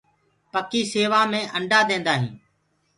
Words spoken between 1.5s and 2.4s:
انڊآ ديندآ هينٚ۔